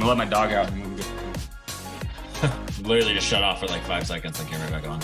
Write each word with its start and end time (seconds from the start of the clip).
gonna 0.00 0.08
let 0.08 0.18
my 0.18 0.24
dog 0.24 0.52
out. 0.52 0.72
Literally 2.82 3.12
just 3.12 3.26
shut 3.26 3.42
off 3.42 3.60
for 3.60 3.66
like 3.66 3.82
five 3.82 4.06
seconds 4.06 4.40
and 4.40 4.48
came 4.48 4.58
right 4.60 4.70
back 4.70 4.88
on. 4.88 4.98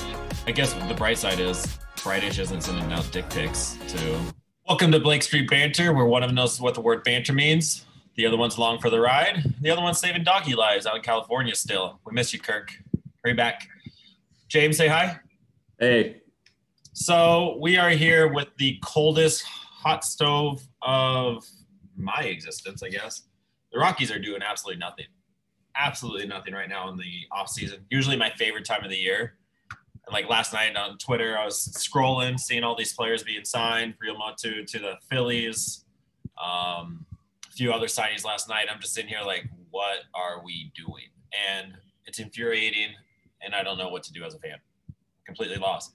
I 0.47 0.53
guess 0.53 0.73
the 0.73 0.95
bright 0.95 1.19
side 1.19 1.39
is 1.39 1.77
Friday 1.97 2.29
isn't 2.29 2.63
sending 2.63 2.91
out 2.91 3.07
dick 3.13 3.29
pics 3.29 3.77
to. 3.89 4.19
Welcome 4.67 4.91
to 4.93 5.01
Blake 5.01 5.23
Street 5.23 5.51
Banter, 5.51 5.93
where 5.93 6.07
one 6.07 6.23
of 6.23 6.31
them 6.31 6.37
knows 6.37 6.59
what 6.61 6.73
the 6.75 6.81
word 6.81 7.05
banter 7.05 7.35
means. 7.35 7.85
The 8.17 8.25
other 8.25 8.39
one's 8.39 8.57
along 8.57 8.81
for 8.81 8.89
the 8.89 8.99
ride. 8.99 9.45
The 9.61 9.71
other 9.71 9.83
one's 9.83 9.99
saving 9.99 10.25
doggy 10.25 10.55
lives 10.55 10.87
out 10.87 10.97
in 10.97 11.03
California 11.03 11.55
still. 11.55 12.01
We 12.07 12.15
miss 12.15 12.33
you, 12.33 12.41
Kirk. 12.41 12.73
Hurry 13.23 13.35
back. 13.35 13.69
James, 14.49 14.79
say 14.79 14.89
hi. 14.89 15.21
Hey. 15.79 16.23
So 16.95 17.59
we 17.61 17.77
are 17.77 17.91
here 17.91 18.33
with 18.33 18.49
the 18.57 18.79
coldest 18.83 19.43
hot 19.43 20.05
stove 20.05 20.67
of 20.81 21.45
my 21.99 22.23
existence, 22.23 22.83
I 22.83 22.89
guess. 22.89 23.25
The 23.77 23.83
Rockies 23.83 24.11
are 24.11 24.19
doing 24.19 24.41
absolutely 24.43 24.79
nothing. 24.79 25.05
Absolutely 25.77 26.27
nothing 26.27 26.55
right 26.55 26.67
now 26.67 26.89
in 26.89 26.97
the 26.97 27.13
off 27.31 27.51
season. 27.51 27.85
Usually 27.91 28.17
my 28.17 28.31
favorite 28.31 28.65
time 28.65 28.83
of 28.83 28.89
the 28.89 28.97
year. 28.97 29.35
And 29.71 30.15
like 30.15 30.31
last 30.31 30.55
night 30.55 30.75
on 30.77 30.97
Twitter, 30.97 31.37
I 31.37 31.45
was 31.45 31.59
scrolling, 31.77 32.41
seeing 32.41 32.65
all 32.65 32.75
these 32.75 32.95
players 32.95 33.23
being 33.23 33.45
signed, 33.45 33.93
Realmuto 34.03 34.65
to 34.67 34.79
the 34.79 34.95
Phillies. 35.11 35.85
Um, 36.43 37.05
a 37.47 37.53
few 37.53 37.71
other 37.71 37.85
signings 37.85 38.25
last 38.25 38.49
night. 38.49 38.65
I'm 38.73 38.81
just 38.81 38.95
sitting 38.95 39.11
here 39.11 39.21
like, 39.27 39.45
what 39.69 40.05
are 40.15 40.43
we 40.43 40.73
doing? 40.75 41.11
And 41.47 41.75
it's 42.07 42.19
infuriating, 42.19 42.95
and 43.43 43.55
I 43.55 43.63
don't 43.63 43.77
know 43.77 43.91
what 43.91 44.05
to 44.05 44.13
do 44.15 44.25
as 44.25 44.35
a 44.35 44.39
fan. 44.39 44.57
Completely 45.27 45.59
lost. 45.59 45.93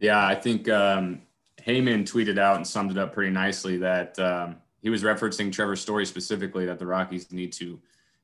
Yeah, 0.00 0.26
I 0.26 0.34
think 0.34 0.68
um, 0.68 1.22
Heyman 1.64 2.10
tweeted 2.10 2.40
out 2.40 2.56
and 2.56 2.66
summed 2.66 2.90
it 2.90 2.98
up 2.98 3.14
pretty 3.14 3.30
nicely 3.30 3.76
that 3.76 4.18
um, 4.18 4.56
he 4.82 4.90
was 4.90 5.02
referencing 5.02 5.52
Trevor 5.52 5.76
Story 5.76 6.04
specifically 6.04 6.66
that 6.66 6.78
the 6.78 6.86
Rockies 6.86 7.32
need 7.32 7.52
to 7.54 7.80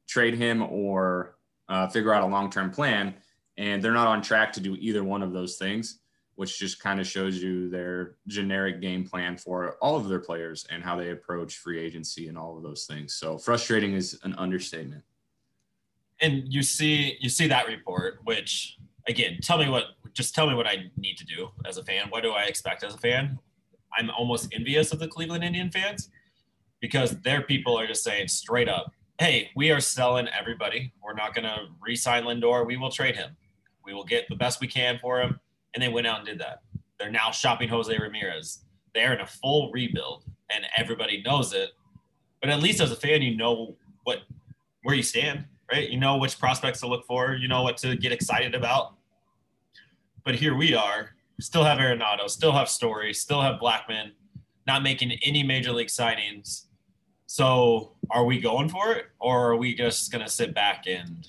trade 0.06 0.34
him 0.34 0.62
or 0.62 1.36
uh, 1.68 1.86
figure 1.88 2.12
out 2.12 2.22
a 2.22 2.26
long 2.26 2.50
term 2.50 2.70
plan. 2.70 3.14
And 3.56 3.82
they're 3.82 3.92
not 3.92 4.06
on 4.06 4.22
track 4.22 4.52
to 4.54 4.60
do 4.60 4.76
either 4.76 5.02
one 5.02 5.22
of 5.22 5.32
those 5.32 5.56
things 5.56 6.00
which 6.38 6.56
just 6.56 6.78
kind 6.78 7.00
of 7.00 7.06
shows 7.06 7.42
you 7.42 7.68
their 7.68 8.14
generic 8.28 8.80
game 8.80 9.04
plan 9.04 9.36
for 9.36 9.76
all 9.82 9.96
of 9.96 10.08
their 10.08 10.20
players 10.20 10.64
and 10.70 10.84
how 10.84 10.94
they 10.94 11.10
approach 11.10 11.56
free 11.56 11.80
agency 11.80 12.28
and 12.28 12.38
all 12.38 12.56
of 12.56 12.62
those 12.62 12.84
things. 12.86 13.12
So 13.12 13.38
frustrating 13.38 13.94
is 13.94 14.20
an 14.22 14.36
understatement. 14.38 15.02
And 16.20 16.44
you 16.46 16.62
see 16.62 17.16
you 17.18 17.28
see 17.28 17.48
that 17.48 17.66
report, 17.66 18.20
which 18.22 18.78
again, 19.08 19.38
tell 19.42 19.58
me 19.58 19.68
what 19.68 19.86
just 20.12 20.32
tell 20.32 20.48
me 20.48 20.54
what 20.54 20.68
I 20.68 20.92
need 20.96 21.18
to 21.18 21.26
do 21.26 21.48
as 21.66 21.76
a 21.76 21.82
fan. 21.82 22.06
What 22.10 22.22
do 22.22 22.30
I 22.30 22.44
expect 22.44 22.84
as 22.84 22.94
a 22.94 22.98
fan? 22.98 23.40
I'm 23.98 24.08
almost 24.10 24.54
envious 24.54 24.92
of 24.92 25.00
the 25.00 25.08
Cleveland 25.08 25.42
Indian 25.42 25.72
fans 25.72 26.08
because 26.80 27.20
their 27.20 27.42
people 27.42 27.78
are 27.78 27.86
just 27.86 28.04
saying 28.04 28.28
straight 28.28 28.68
up, 28.68 28.92
hey, 29.18 29.50
we 29.56 29.70
are 29.70 29.80
selling 29.80 30.28
everybody. 30.28 30.92
We're 31.02 31.14
not 31.14 31.34
gonna 31.34 31.68
re-sign 31.80 32.24
Lindor. 32.24 32.66
We 32.66 32.76
will 32.76 32.90
trade 32.90 33.16
him. 33.16 33.36
We 33.84 33.94
will 33.94 34.04
get 34.04 34.28
the 34.28 34.36
best 34.36 34.60
we 34.60 34.66
can 34.66 34.98
for 34.98 35.20
him 35.20 35.40
and 35.74 35.82
they 35.82 35.88
went 35.88 36.06
out 36.06 36.18
and 36.18 36.26
did 36.26 36.40
that. 36.40 36.62
They're 36.98 37.10
now 37.10 37.30
shopping 37.30 37.68
Jose 37.68 37.96
Ramirez. 37.96 38.64
They're 38.94 39.14
in 39.14 39.20
a 39.20 39.26
full 39.26 39.70
rebuild, 39.70 40.24
and 40.50 40.64
everybody 40.76 41.22
knows 41.22 41.52
it. 41.52 41.70
But 42.40 42.50
at 42.50 42.60
least 42.60 42.80
as 42.80 42.90
a 42.90 42.96
fan, 42.96 43.22
you 43.22 43.36
know 43.36 43.76
what 44.04 44.22
where 44.82 44.96
you 44.96 45.02
stand, 45.02 45.44
right? 45.70 45.88
You 45.88 45.98
know 45.98 46.16
which 46.16 46.38
prospects 46.38 46.80
to 46.80 46.88
look 46.88 47.06
for. 47.06 47.34
You 47.34 47.48
know 47.48 47.62
what 47.62 47.76
to 47.78 47.96
get 47.96 48.12
excited 48.12 48.54
about. 48.54 48.94
But 50.24 50.34
here 50.34 50.56
we 50.56 50.74
are, 50.74 51.10
still 51.40 51.64
have 51.64 51.78
Arenado, 51.78 52.28
still 52.28 52.52
have 52.52 52.68
Story, 52.68 53.14
still 53.14 53.40
have 53.40 53.60
Blackmon, 53.60 54.12
not 54.66 54.82
making 54.82 55.12
any 55.22 55.42
major 55.42 55.72
league 55.72 55.88
signings. 55.88 56.64
So 57.28 57.92
are 58.10 58.24
we 58.24 58.40
going 58.40 58.70
for 58.70 58.92
it, 58.92 59.04
or 59.20 59.50
are 59.50 59.56
we 59.56 59.74
just 59.74 60.10
going 60.10 60.24
to 60.24 60.30
sit 60.30 60.54
back 60.54 60.84
and 60.86 61.28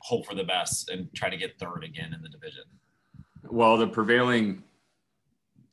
hope 0.00 0.26
for 0.26 0.34
the 0.34 0.42
best 0.42 0.90
and 0.90 1.08
try 1.14 1.30
to 1.30 1.36
get 1.36 1.56
third 1.56 1.84
again 1.84 2.12
in 2.12 2.20
the 2.20 2.28
division? 2.28 2.64
Well, 3.44 3.76
the 3.76 3.86
prevailing 3.86 4.64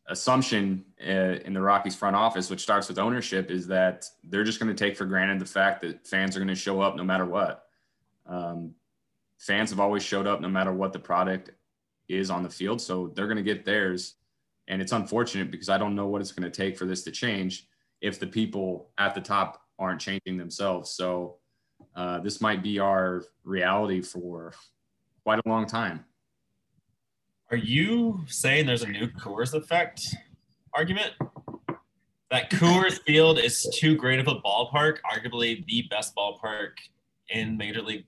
assumption 0.07 0.85
uh, 1.03 1.39
in 1.43 1.53
the 1.53 1.61
Rockies 1.61 1.95
front 1.95 2.15
office, 2.15 2.51
which 2.51 2.61
starts 2.61 2.87
with 2.87 2.99
ownership, 2.99 3.49
is 3.49 3.65
that 3.65 4.05
they're 4.23 4.43
just 4.43 4.59
going 4.59 4.73
to 4.73 4.85
take 4.85 4.95
for 4.95 5.05
granted 5.05 5.39
the 5.39 5.45
fact 5.45 5.81
that 5.81 6.05
fans 6.05 6.37
are 6.37 6.39
going 6.39 6.47
to 6.47 6.55
show 6.55 6.79
up 6.79 6.95
no 6.95 7.03
matter 7.03 7.25
what. 7.25 7.65
Um, 8.27 8.75
fans 9.39 9.71
have 9.71 9.79
always 9.79 10.03
showed 10.03 10.27
up 10.27 10.39
no 10.39 10.49
matter 10.49 10.71
what 10.71 10.93
the 10.93 10.99
product 10.99 11.49
is 12.07 12.29
on 12.29 12.43
the 12.43 12.49
field, 12.49 12.79
so 12.79 13.11
they're 13.15 13.27
going 13.27 13.37
to 13.37 13.43
get 13.43 13.65
theirs. 13.65 14.17
And 14.67 14.83
it's 14.83 14.91
unfortunate 14.91 15.49
because 15.49 15.67
I 15.67 15.79
don't 15.79 15.95
know 15.95 16.05
what 16.05 16.21
it's 16.21 16.31
going 16.31 16.49
to 16.49 16.55
take 16.55 16.77
for 16.77 16.85
this 16.85 17.03
to 17.05 17.11
change 17.11 17.67
if 18.01 18.19
the 18.19 18.27
people 18.27 18.89
at 18.97 19.15
the 19.15 19.21
top 19.21 19.61
aren't 19.79 20.01
changing 20.01 20.37
themselves. 20.37 20.91
So 20.91 21.37
uh, 21.95 22.19
this 22.19 22.41
might 22.41 22.63
be 22.63 22.79
our 22.79 23.23
reality 23.43 24.01
for 24.01 24.53
quite 25.23 25.39
a 25.43 25.49
long 25.49 25.65
time. 25.65 26.05
Are 27.49 27.57
you 27.57 28.21
saying 28.27 28.65
there's 28.65 28.83
a 28.83 28.87
new 28.87 29.07
Coors 29.07 29.53
effect 29.53 30.01
argument? 30.73 31.11
That 32.29 32.49
Coors 32.49 32.99
Field 33.05 33.39
is 33.39 33.67
too 33.77 33.97
great 33.97 34.19
of 34.19 34.27
a 34.27 34.35
ballpark, 34.35 34.99
arguably 35.01 35.65
the 35.65 35.85
best 35.89 36.15
ballpark 36.15 36.71
in 37.29 37.57
major 37.57 37.81
league 37.81 38.05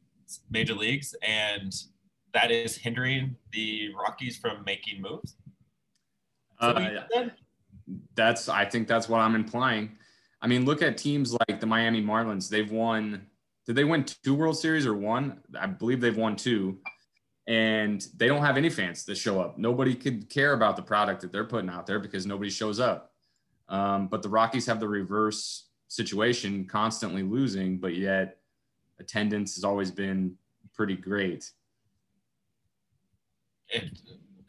major 0.49 0.73
leagues, 0.73 1.13
and 1.21 1.73
that 2.33 2.49
is 2.49 2.77
hindering 2.77 3.35
the 3.51 3.89
Rockies 3.93 4.37
from 4.37 4.63
making 4.65 5.01
moves. 5.01 5.35
Uh, 6.59 6.89
that's 8.15 8.49
I 8.49 8.65
think 8.65 8.87
that's 8.87 9.09
what 9.09 9.19
I'm 9.19 9.35
implying. 9.35 9.91
I 10.41 10.47
mean, 10.47 10.65
look 10.65 10.81
at 10.81 10.97
teams 10.97 11.35
like 11.47 11.59
the 11.59 11.65
Miami 11.65 12.01
Marlins. 12.01 12.49
They've 12.49 12.71
won. 12.71 13.27
Did 13.65 13.75
they 13.75 13.85
win 13.85 14.03
two 14.03 14.35
World 14.35 14.57
Series 14.57 14.85
or 14.85 14.93
one? 14.93 15.39
I 15.57 15.67
believe 15.67 16.01
they've 16.01 16.17
won 16.17 16.35
two 16.35 16.79
and 17.47 18.07
they 18.15 18.27
don't 18.27 18.41
have 18.41 18.57
any 18.57 18.69
fans 18.69 19.03
that 19.05 19.17
show 19.17 19.41
up. 19.41 19.57
Nobody 19.57 19.95
could 19.95 20.29
care 20.29 20.53
about 20.53 20.75
the 20.75 20.81
product 20.81 21.21
that 21.21 21.31
they're 21.31 21.43
putting 21.43 21.69
out 21.69 21.85
there 21.85 21.99
because 21.99 22.25
nobody 22.25 22.49
shows 22.49 22.79
up. 22.79 23.11
Um, 23.67 24.07
but 24.07 24.23
the 24.23 24.29
Rockies 24.29 24.65
have 24.67 24.79
the 24.79 24.87
reverse 24.87 25.67
situation, 25.87 26.65
constantly 26.65 27.23
losing, 27.23 27.77
but 27.79 27.95
yet 27.95 28.37
attendance 28.99 29.55
has 29.55 29.63
always 29.63 29.91
been 29.91 30.35
pretty 30.73 30.95
great. 30.95 31.51
It, 33.69 33.99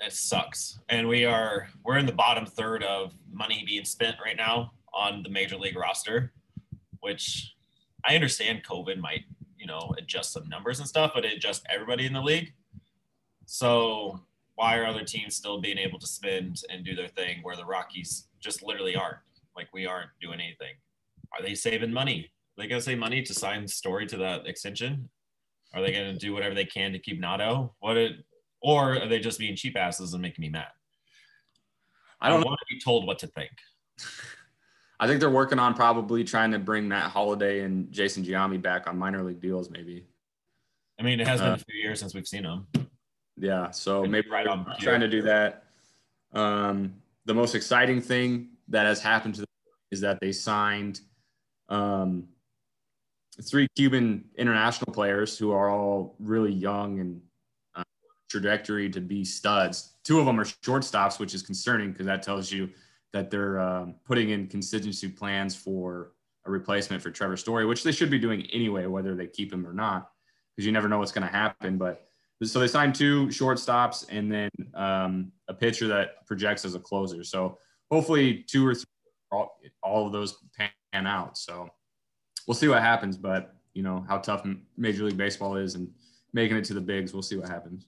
it 0.05 0.13
sucks, 0.13 0.79
and 0.89 1.09
we 1.09 1.25
are 1.25 1.69
we're 1.85 1.99
in 1.99 2.07
the 2.07 2.13
bottom 2.13 2.47
third 2.47 2.83
of 2.85 3.13
money 3.33 3.65
being 3.67 3.85
spent 3.85 4.17
right 4.25 4.37
now 4.37 4.73
on 4.93 5.23
the 5.23 5.31
major 5.31 5.57
league 5.57 5.77
roster, 5.77 6.33
which 7.01 7.55
I 8.07 8.15
understand 8.15 8.65
COVID 8.65 8.99
might 8.99 9.23
you 9.59 9.67
know 9.67 9.95
adjust 9.99 10.33
some 10.33 10.49
numbers 10.49 10.79
and 10.79 10.89
stuff, 10.89 11.13
but 11.15 11.25
it 11.25 11.35
adjusts 11.35 11.65
everybody 11.71 12.07
in 12.07 12.13
the 12.13 12.21
league 12.21 12.53
so 13.47 14.21
why 14.55 14.77
are 14.79 14.87
other 14.87 15.05
teams 15.05 15.35
still 15.35 15.61
being 15.61 15.79
able 15.79 15.99
to 15.99 16.07
spend 16.07 16.63
and 16.71 16.85
do 16.85 16.95
their 16.95 17.09
thing 17.09 17.41
where 17.43 17.57
the 17.57 17.65
Rockies 17.65 18.29
just 18.41 18.63
literally 18.63 18.97
aren't? 18.97 19.19
Like 19.57 19.69
we 19.73 19.87
aren't 19.87 20.11
doing 20.21 20.41
anything. 20.41 20.75
Are 21.37 21.43
they 21.43 21.55
saving 21.55 21.93
money? 21.93 22.31
Are 22.57 22.63
they 22.63 22.69
gonna 22.69 22.81
save 22.81 22.99
money 22.99 23.23
to 23.23 23.35
sign 23.35 23.67
Story 23.67 24.07
to 24.07 24.17
that 24.19 24.47
extension? 24.47 25.09
Are 25.75 25.83
they 25.83 25.93
gonna 25.93 26.17
do 26.17 26.33
whatever 26.33 26.55
they 26.55 26.65
can 26.65 26.93
to 26.93 26.99
keep 26.99 27.21
Nado? 27.21 27.71
What 27.81 27.97
it, 27.97 28.25
or 28.65 29.03
are 29.03 29.07
they 29.07 29.21
just 29.21 29.39
being 29.39 29.55
cheap 29.55 29.77
asses 29.77 30.15
and 30.15 30.23
making 30.23 30.43
me 30.43 30.49
mad? 30.49 30.69
I 32.21 32.31
don't 32.31 32.43
I 32.43 32.47
want 32.47 32.59
to 32.59 32.75
be 32.75 32.81
told 32.81 33.07
what 33.07 33.19
to 33.21 33.27
think. 33.27 33.51
I 35.01 35.07
think 35.07 35.21
they're 35.21 35.29
working 35.29 35.59
on 35.59 35.75
probably 35.75 36.25
trying 36.25 36.51
to 36.53 36.59
bring 36.59 36.89
Matt 36.89 37.11
Holliday 37.11 37.61
and 37.61 37.93
Jason 37.93 38.25
Giambi 38.25 38.61
back 38.63 38.87
on 38.87 38.97
minor 38.97 39.23
league 39.23 39.41
deals, 39.41 39.69
maybe. 39.69 40.07
I 40.99 41.03
mean, 41.03 41.21
it 41.21 41.27
has 41.27 41.41
been 41.41 41.51
uh, 41.51 41.55
a 41.55 41.59
few 41.59 41.79
years 41.79 42.01
since 42.01 42.15
we've 42.15 42.27
seen 42.27 42.45
them. 42.45 42.67
Yeah, 43.37 43.71
so 43.71 44.05
maybe 44.07 44.31
right 44.31 44.47
on 44.47 44.75
trying 44.81 45.01
to 45.01 45.09
do 45.09 45.21
that. 45.23 45.65
Um, 46.33 46.95
the 47.27 47.35
most 47.35 47.55
exciting 47.55 48.01
thing 48.01 48.51
that 48.69 48.87
has 48.87 49.03
happened 49.03 49.35
to 49.35 49.41
them 49.43 49.49
is 49.91 50.01
that 50.01 50.21
they 50.21 50.33
signed 50.33 51.01
um, 51.69 52.29
three 53.43 53.67
Cuban 53.77 54.25
international 54.39 54.95
players 54.95 55.37
who 55.37 55.51
are 55.53 55.69
all 55.69 56.15
really 56.19 56.53
young 56.53 57.01
and 57.01 57.21
trajectory 58.29 58.89
to 58.91 59.01
be 59.01 59.25
studs. 59.25 59.95
Two 60.05 60.21
of 60.21 60.27
them 60.27 60.39
are 60.41 60.45
shortstops, 60.45 61.19
which 61.19 61.35
is 61.35 61.43
concerning 61.43 61.93
because 61.93 62.07
that 62.07 62.23
tells 62.23 62.51
you 62.51 62.71
that 63.13 63.31
they're 63.31 63.61
um, 63.61 63.95
putting 64.05 64.31
in 64.31 64.47
contingency 64.47 65.09
plans 65.09 65.55
for 65.55 66.13
a 66.47 66.51
replacement 66.51 67.03
for 67.03 67.11
Trevor 67.11 67.37
Story, 67.37 67.65
which 67.65 67.83
they 67.83 67.93
should 67.93 68.11
be 68.11 68.19
doing 68.19 68.43
anyway, 68.53 68.87
whether 68.87 69.15
they 69.15 69.27
keep 69.27 69.53
him 69.53 69.67
or 69.67 69.73
not, 69.73 70.11
because 70.55 70.67
you 70.67 70.73
never 70.73 70.89
know 70.89 70.99
what's 70.99 71.13
going 71.13 71.27
to 71.27 71.33
happen. 71.33 71.79
But 71.79 72.07
so 72.43 72.61
they 72.61 72.67
signed 72.67 72.95
two 72.95 73.29
shortstops 73.29 74.07
and 74.11 74.31
then 74.31 74.51
um, 74.75 75.33
a 75.49 75.55
pitcher 75.55 75.87
that 75.89 76.27
projects 76.27 76.65
as 76.65 76.75
a 76.75 76.81
closer. 76.81 77.25
So 77.25 77.59
hopefully 77.91 78.45
two 78.47 78.67
or 78.67 78.75
three, 78.75 78.85
all, 79.31 79.59
all 79.83 80.07
of 80.07 80.13
those 80.13 80.37
pan 80.59 81.07
out. 81.07 81.39
So 81.39 81.69
we'll 82.47 82.55
see 82.55 82.69
what 82.69 82.83
happens. 82.83 83.17
But 83.17 83.55
you 83.73 83.83
know 83.83 84.05
how 84.09 84.19
tough 84.19 84.47
Major 84.77 85.05
League 85.05 85.17
Baseball 85.17 85.57
is, 85.57 85.75
and 85.75 85.89
making 86.33 86.57
it 86.57 86.65
to 86.65 86.75
the 86.75 86.81
bigs, 86.81 87.13
we'll 87.13 87.23
see 87.23 87.37
what 87.37 87.49
happens. 87.49 87.87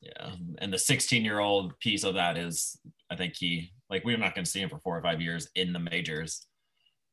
Yeah, 0.00 0.32
and 0.58 0.72
the 0.72 0.78
16 0.78 1.24
year 1.24 1.40
old 1.40 1.78
piece 1.80 2.04
of 2.04 2.14
that 2.14 2.36
is, 2.36 2.78
I 3.10 3.16
think 3.16 3.34
he 3.36 3.72
like 3.90 4.04
we're 4.04 4.16
not 4.16 4.34
going 4.34 4.44
to 4.44 4.50
see 4.50 4.60
him 4.60 4.68
for 4.68 4.78
four 4.78 4.96
or 4.96 5.02
five 5.02 5.20
years 5.20 5.48
in 5.54 5.72
the 5.72 5.78
majors. 5.78 6.46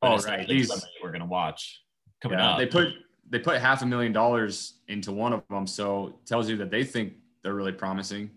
Oh 0.01 0.17
right, 0.17 0.47
he's 0.47 0.69
we're 1.01 1.11
going 1.11 1.21
to 1.21 1.27
watch 1.27 1.81
coming 2.21 2.37
yeah, 2.37 2.51
up. 2.51 2.59
They 2.59 2.67
put 2.67 2.89
they 3.29 3.39
put 3.39 3.59
half 3.59 3.81
a 3.81 3.85
million 3.85 4.13
dollars 4.13 4.79
into 4.87 5.11
one 5.11 5.33
of 5.33 5.43
them, 5.49 5.65
so 5.65 6.07
it 6.07 6.27
tells 6.27 6.49
you 6.49 6.57
that 6.57 6.69
they 6.69 6.83
think 6.83 7.13
they're 7.43 7.55
really 7.55 7.71
promising. 7.71 8.29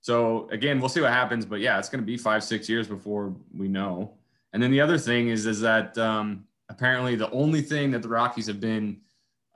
So 0.00 0.48
again, 0.50 0.80
we'll 0.80 0.88
see 0.88 1.00
what 1.00 1.12
happens, 1.12 1.44
but 1.44 1.60
yeah, 1.60 1.78
it's 1.78 1.88
going 1.88 2.00
to 2.00 2.06
be 2.06 2.16
five 2.16 2.42
six 2.42 2.68
years 2.68 2.88
before 2.88 3.34
we 3.56 3.68
know. 3.68 4.14
And 4.52 4.62
then 4.62 4.70
the 4.70 4.80
other 4.80 4.98
thing 4.98 5.28
is 5.28 5.46
is 5.46 5.60
that 5.60 5.96
um, 5.98 6.44
apparently 6.68 7.14
the 7.14 7.30
only 7.30 7.60
thing 7.60 7.90
that 7.92 8.02
the 8.02 8.08
Rockies 8.08 8.46
have 8.46 8.60
been 8.60 9.00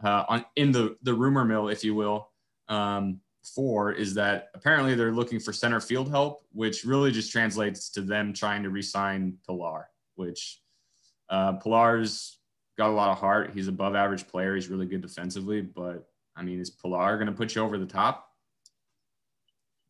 uh, 0.05 0.25
on 0.29 0.45
in 0.57 0.73
the 0.73 0.97
the 1.03 1.15
rumor 1.15 1.45
mill, 1.45 1.69
if 1.69 1.83
you 1.83 1.95
will, 1.95 2.31
um, 2.69 3.21
for 3.43 3.93
is 3.93 4.15
that 4.15 4.49
apparently 4.55 4.95
they're 4.95 5.13
looking 5.13 5.41
for 5.41 5.53
center 5.53 5.81
field 5.81 6.11
help, 6.11 6.45
which 6.53 6.85
really 6.85 7.11
just 7.11 7.33
translates 7.33 7.91
to 7.91 8.03
them 8.03 8.33
trying 8.33 8.63
to 8.63 8.71
re-sign 8.71 9.39
Pillar, 9.47 9.89
which 10.17 10.61
uh, 11.29 11.53
Pillar's 11.55 12.39
got 12.77 12.91
a 12.91 12.93
lot 12.93 13.11
of 13.11 13.19
heart. 13.19 13.51
He's 13.55 13.69
above 13.69 13.95
average 13.95 14.27
player. 14.29 14.55
He's 14.55 14.69
really 14.69 14.87
good 14.87 15.01
defensively, 15.01 15.61
but 15.61 16.07
I 16.37 16.43
mean, 16.43 16.61
is 16.61 16.71
Pillar 16.71 17.17
going 17.17 17.27
to 17.27 17.33
put 17.33 17.55
you 17.55 17.63
over 17.63 17.79
the 17.79 17.87
top? 17.87 18.27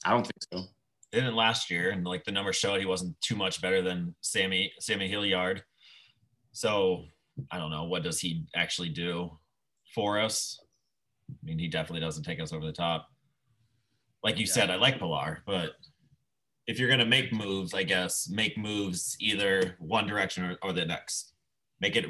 I 0.05 0.11
don't 0.11 0.23
think 0.23 0.43
so. 0.53 0.71
Didn't 1.13 1.35
last 1.35 1.71
year, 1.71 1.91
and 1.91 2.05
like 2.05 2.25
the 2.25 2.33
numbers 2.33 2.57
show, 2.57 2.79
he 2.79 2.87
wasn't 2.87 3.21
too 3.21 3.35
much 3.35 3.61
better 3.61 3.83
than 3.83 4.15
Sammy 4.21 4.73
Sammy 4.79 5.09
Hilliard. 5.09 5.63
So 6.53 7.05
I 7.51 7.59
don't 7.59 7.71
know 7.71 7.85
what 7.85 8.05
does 8.05 8.21
he 8.21 8.45
actually 8.55 8.91
do 8.91 9.39
for 9.95 10.21
us. 10.21 10.61
I 11.29 11.35
mean, 11.43 11.59
he 11.59 11.69
definitely 11.69 12.01
doesn't 12.01 12.25
take 12.25 12.41
us 12.41 12.53
over 12.53 12.65
the 12.65 12.73
top. 12.73 13.09
Like 14.23 14.39
you 14.39 14.47
yeah. 14.47 14.53
said, 14.53 14.71
I 14.71 14.77
like 14.77 14.99
Pillar, 14.99 15.43
but 15.47 15.73
if 16.67 16.79
you're 16.79 16.91
gonna 16.91 17.07
make 17.07 17.33
moves, 17.33 17.75
I 17.75 17.83
guess 17.83 18.29
make 18.29 18.57
moves 18.57 19.17
either 19.19 19.77
one 19.79 20.07
direction 20.07 20.45
or, 20.45 20.57
or 20.63 20.73
the 20.73 20.85
next. 20.85 21.33
Make 21.81 21.97
it 21.97 22.07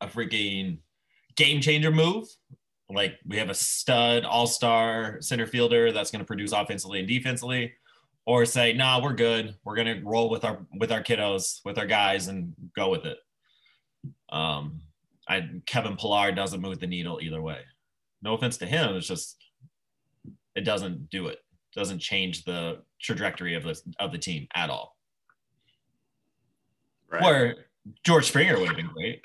a 0.00 0.06
freaking 0.06 0.78
game 1.36 1.60
changer 1.60 1.90
move. 1.90 2.26
Like 2.88 3.18
we 3.26 3.38
have 3.38 3.50
a 3.50 3.54
stud 3.54 4.24
all 4.24 4.46
star 4.46 5.18
center 5.20 5.46
fielder 5.46 5.92
that's 5.92 6.10
gonna 6.10 6.24
produce 6.24 6.52
offensively 6.52 7.00
and 7.00 7.08
defensively, 7.08 7.72
or 8.24 8.44
say, 8.44 8.72
nah, 8.72 9.02
we're 9.02 9.14
good. 9.14 9.56
We're 9.64 9.76
gonna 9.76 10.00
roll 10.04 10.30
with 10.30 10.44
our 10.44 10.64
with 10.78 10.92
our 10.92 11.02
kiddos, 11.02 11.60
with 11.64 11.78
our 11.78 11.86
guys, 11.86 12.28
and 12.28 12.54
go 12.76 12.88
with 12.88 13.04
it. 13.04 13.18
Um, 14.30 14.80
I 15.28 15.48
Kevin 15.66 15.96
Pillar 15.96 16.32
doesn't 16.32 16.60
move 16.60 16.80
the 16.80 16.86
needle 16.86 17.18
either 17.20 17.42
way. 17.42 17.58
No 18.22 18.34
offense 18.34 18.56
to 18.58 18.66
him, 18.66 18.94
it's 18.94 19.06
just 19.06 19.36
it 20.54 20.62
doesn't 20.62 21.10
do 21.10 21.28
it. 21.28 21.38
Doesn't 21.74 22.00
change 22.00 22.44
the 22.44 22.82
trajectory 23.00 23.54
of 23.54 23.64
the 23.64 23.80
of 23.98 24.12
the 24.12 24.18
team 24.18 24.46
at 24.54 24.70
all. 24.70 24.96
Right. 27.10 27.22
Where 27.22 27.56
George 28.04 28.26
Springer 28.26 28.58
would 28.58 28.68
have 28.68 28.76
been 28.76 28.90
great. 28.94 29.22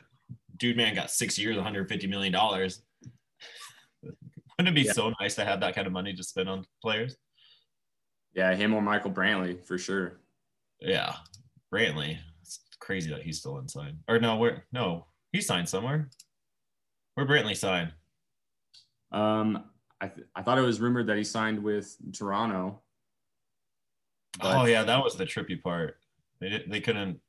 Dude, 0.58 0.78
man, 0.78 0.96
got 0.96 1.12
six 1.12 1.38
years, 1.38 1.56
150 1.56 2.08
million 2.08 2.34
dollars. 2.34 2.82
Wouldn't 4.02 4.70
it 4.70 4.76
be 4.76 4.88
yeah. 4.88 4.94
so 4.94 5.14
nice 5.20 5.36
to 5.36 5.46
have 5.46 5.60
that 5.60 5.76
kind 5.76 5.88
of 5.88 5.94
money 5.94 6.14
to 6.14 6.24
spend 6.24 6.50
on 6.50 6.66
players? 6.82 7.16
Yeah, 8.34 8.56
him 8.56 8.74
or 8.74 8.82
Michael 8.82 9.12
Brantley 9.12 9.64
for 9.66 9.78
sure. 9.78 10.20
Yeah, 10.80 11.14
Brantley. 11.74 12.18
It's 12.42 12.60
crazy 12.80 13.10
that 13.12 13.24
he's 13.24 13.40
still 13.40 13.58
unsigned. 13.58 13.98
Or 14.08 14.20
no, 14.20 14.38
where? 14.38 14.66
No, 14.72 15.08
he 15.32 15.42
signed 15.42 15.70
somewhere. 15.70 16.10
Where 17.16 17.26
Brantley 17.26 17.56
signed? 17.56 17.94
Um, 19.12 19.64
I 20.00 20.08
th- 20.08 20.28
I 20.36 20.42
thought 20.42 20.58
it 20.58 20.62
was 20.62 20.80
rumored 20.80 21.08
that 21.08 21.18
he 21.18 21.24
signed 21.24 21.64
with 21.64 21.96
Toronto. 22.14 22.82
oh 24.42 24.66
yeah, 24.66 24.84
that 24.84 25.04
was 25.04 25.16
the 25.16 25.26
trippy 25.26 25.62
part. 25.62 25.98
They 26.40 26.50
did, 26.50 26.72
they 26.72 26.82
couldn't. 26.82 27.20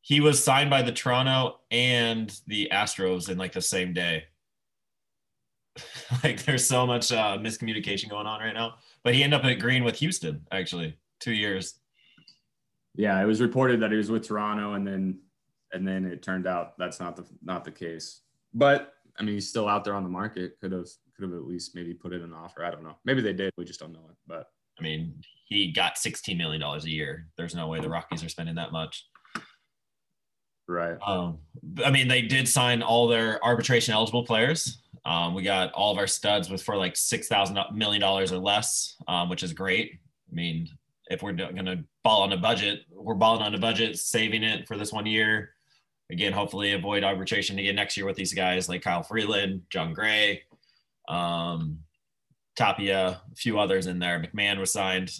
He 0.00 0.20
was 0.20 0.42
signed 0.42 0.70
by 0.70 0.82
the 0.82 0.92
Toronto 0.92 1.60
and 1.70 2.34
the 2.46 2.68
Astros 2.72 3.28
in 3.28 3.38
like 3.38 3.52
the 3.52 3.60
same 3.60 3.92
day. 3.92 4.24
like 6.24 6.42
there's 6.44 6.66
so 6.66 6.86
much 6.86 7.12
uh, 7.12 7.38
miscommunication 7.38 8.08
going 8.08 8.26
on 8.26 8.40
right 8.40 8.54
now. 8.54 8.74
But 9.04 9.14
he 9.14 9.22
ended 9.22 9.40
up 9.40 9.46
agreeing 9.46 9.84
with 9.84 9.96
Houston 9.96 10.46
actually 10.50 10.96
two 11.20 11.32
years. 11.32 11.74
Yeah, 12.94 13.20
it 13.22 13.26
was 13.26 13.40
reported 13.40 13.80
that 13.80 13.90
he 13.90 13.96
was 13.96 14.10
with 14.10 14.26
Toronto, 14.26 14.74
and 14.74 14.86
then 14.86 15.18
and 15.72 15.86
then 15.86 16.04
it 16.04 16.22
turned 16.22 16.46
out 16.46 16.76
that's 16.78 17.00
not 17.00 17.16
the 17.16 17.24
not 17.42 17.64
the 17.64 17.70
case. 17.70 18.20
But 18.54 18.94
I 19.18 19.22
mean, 19.22 19.34
he's 19.34 19.48
still 19.48 19.68
out 19.68 19.84
there 19.84 19.94
on 19.94 20.02
the 20.02 20.08
market. 20.08 20.58
Could 20.60 20.72
have 20.72 20.86
could 21.14 21.24
have 21.24 21.34
at 21.34 21.46
least 21.46 21.74
maybe 21.74 21.94
put 21.94 22.12
it 22.12 22.16
in 22.16 22.24
an 22.24 22.32
offer. 22.32 22.64
I 22.64 22.70
don't 22.70 22.82
know. 22.82 22.96
Maybe 23.04 23.20
they 23.20 23.32
did. 23.32 23.52
We 23.56 23.64
just 23.64 23.80
don't 23.80 23.92
know 23.92 24.06
it. 24.10 24.16
But 24.26 24.46
I 24.78 24.82
mean, 24.82 25.22
he 25.46 25.72
got 25.72 25.98
sixteen 25.98 26.38
million 26.38 26.60
dollars 26.60 26.84
a 26.84 26.90
year. 26.90 27.28
There's 27.36 27.54
no 27.54 27.68
way 27.68 27.80
the 27.80 27.88
Rockies 27.88 28.24
are 28.24 28.28
spending 28.28 28.54
that 28.56 28.72
much. 28.72 29.06
Right. 30.68 30.96
Um, 31.06 31.38
I 31.84 31.90
mean, 31.90 32.08
they 32.08 32.22
did 32.22 32.48
sign 32.48 32.82
all 32.82 33.08
their 33.08 33.44
arbitration 33.44 33.92
eligible 33.92 34.24
players. 34.24 34.82
Um, 35.04 35.34
we 35.34 35.42
got 35.42 35.72
all 35.72 35.92
of 35.92 35.98
our 35.98 36.06
studs 36.06 36.48
with 36.48 36.62
for 36.62 36.76
like 36.76 36.96
six 36.96 37.28
thousand 37.28 37.58
million 37.74 38.00
dollars 38.00 38.32
or 38.32 38.38
less, 38.38 38.96
um, 39.08 39.28
which 39.28 39.42
is 39.42 39.52
great. 39.52 39.98
I 40.30 40.34
mean, 40.34 40.68
if 41.08 41.22
we're 41.22 41.32
going 41.32 41.66
to 41.66 41.84
ball 42.04 42.22
on 42.22 42.32
a 42.32 42.36
budget, 42.36 42.80
we're 42.90 43.14
balling 43.14 43.42
on 43.42 43.54
a 43.54 43.58
budget, 43.58 43.98
saving 43.98 44.42
it 44.42 44.66
for 44.66 44.78
this 44.78 44.92
one 44.92 45.04
year. 45.04 45.50
Again, 46.12 46.32
hopefully 46.34 46.74
avoid 46.74 47.04
arbitration 47.04 47.58
again 47.58 47.74
next 47.74 47.96
year 47.96 48.04
with 48.04 48.16
these 48.16 48.34
guys 48.34 48.68
like 48.68 48.82
Kyle 48.82 49.02
Freeland, 49.02 49.62
Jon 49.70 49.94
Gray, 49.94 50.42
um, 51.08 51.78
Tapia, 52.54 53.22
a 53.32 53.34
few 53.34 53.58
others 53.58 53.86
in 53.86 53.98
there. 53.98 54.20
McMahon 54.20 54.60
was 54.60 54.70
signed. 54.70 55.10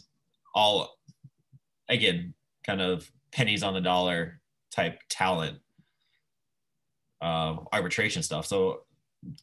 All 0.55 0.99
again, 1.89 2.35
kind 2.67 2.83
of 2.83 3.11
pennies 3.33 3.63
on 3.63 3.73
the 3.73 3.81
dollar 3.81 4.41
type 4.71 5.01
talent, 5.09 5.59
uh, 7.23 7.57
arbitration 7.73 8.23
stuff. 8.23 8.47
So 8.47 8.83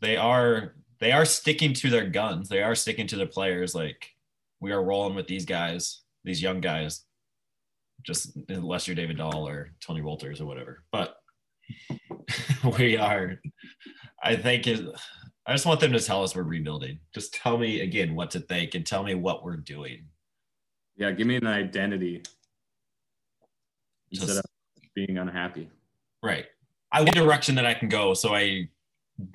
they 0.02 0.18
are 0.18 0.76
they 1.00 1.12
are 1.12 1.26
sticking 1.26 1.74
to 1.74 1.90
their 1.90 2.08
guns. 2.08 2.48
They 2.48 2.62
are 2.62 2.76
sticking 2.76 3.08
to 3.08 3.16
their 3.16 3.26
players. 3.26 3.74
Like 3.74 4.12
we 4.60 4.72
are 4.72 4.84
rolling 4.84 5.16
with 5.16 5.28
these 5.28 5.46
guys, 5.46 6.02
these 6.24 6.42
young 6.42 6.62
guys. 6.62 7.06
Just 8.04 8.38
unless 8.48 8.88
you're 8.88 8.96
David 8.96 9.18
Dahl 9.18 9.48
or 9.48 9.72
Tony 9.82 10.02
Wolters 10.02 10.40
or 10.40 10.46
whatever, 10.46 10.84
but 10.92 11.19
we 12.80 12.98
are. 12.98 13.40
I 14.24 14.36
think 14.36 14.68
it, 14.68 14.86
I 15.46 15.54
just 15.54 15.66
want 15.66 15.80
them 15.80 15.94
to 15.94 16.00
tell 16.00 16.24
us 16.24 16.36
we're 16.36 16.44
rebuilding. 16.44 17.00
Just 17.14 17.34
tell 17.34 17.58
me 17.58 17.82
again 17.82 18.16
what 18.16 18.32
to 18.32 18.40
think 18.40 18.76
and 18.76 18.86
tell 18.86 19.04
me 19.04 19.16
what 19.16 19.44
we're 19.44 19.58
doing. 19.58 20.06
Yeah, 20.96 21.12
give 21.12 21.28
me 21.28 21.38
an 21.38 21.48
identity 21.48 22.24
instead 24.12 24.38
of 24.38 24.46
being 24.96 25.18
unhappy. 25.18 25.70
Right. 26.22 26.46
I 26.92 27.02
want 27.02 27.18
a 27.18 27.22
direction 27.22 27.56
that 27.56 27.66
I 27.66 27.74
can 27.74 27.88
go 27.88 28.14
so 28.14 28.34
I 28.34 28.70